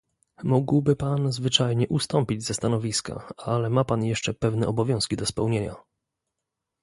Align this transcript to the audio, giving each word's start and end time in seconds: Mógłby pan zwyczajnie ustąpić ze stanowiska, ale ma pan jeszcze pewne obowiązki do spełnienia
Mógłby 0.43 0.95
pan 0.95 1.31
zwyczajnie 1.31 1.87
ustąpić 1.87 2.43
ze 2.43 2.53
stanowiska, 2.53 3.27
ale 3.37 3.69
ma 3.69 3.83
pan 3.83 4.03
jeszcze 4.03 4.33
pewne 4.33 4.67
obowiązki 4.67 5.15
do 5.15 5.25
spełnienia 5.25 5.75